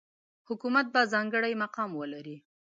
حکومت 0.47 0.85
به 0.93 1.01
ځانګړی 1.13 1.53
مقام 1.63 1.89
ولري. 1.95 2.37